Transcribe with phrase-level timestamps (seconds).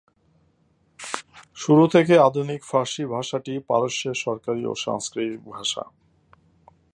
[1.57, 5.83] শুরু থেকেই আধুনিক ফার্সি ভাষাটি পারস্যের সরকারি ও সাংস্কৃতিক ভাষা।